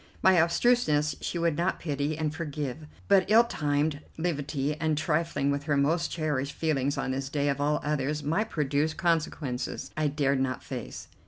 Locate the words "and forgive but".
2.17-3.29